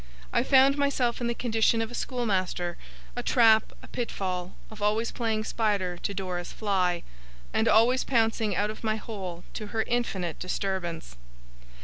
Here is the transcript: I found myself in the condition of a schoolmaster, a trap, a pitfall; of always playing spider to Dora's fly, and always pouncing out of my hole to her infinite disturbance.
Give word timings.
I 0.33 0.41
found 0.41 0.79
myself 0.79 1.21
in 1.21 1.27
the 1.27 1.35
condition 1.35 1.79
of 1.79 1.91
a 1.91 1.93
schoolmaster, 1.93 2.75
a 3.15 3.21
trap, 3.21 3.71
a 3.83 3.87
pitfall; 3.87 4.55
of 4.71 4.81
always 4.81 5.11
playing 5.11 5.43
spider 5.43 5.95
to 5.95 6.13
Dora's 6.15 6.51
fly, 6.51 7.03
and 7.53 7.67
always 7.67 8.03
pouncing 8.03 8.55
out 8.55 8.71
of 8.71 8.83
my 8.83 8.95
hole 8.95 9.43
to 9.53 9.67
her 9.67 9.83
infinite 9.83 10.39
disturbance. 10.39 11.17